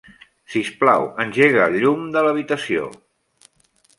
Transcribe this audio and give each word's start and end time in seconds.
Sisplau, 0.53 1.05
engega 1.25 1.61
el 1.71 1.77
llum 1.83 2.09
de 2.17 2.25
l'habitació. 2.27 2.87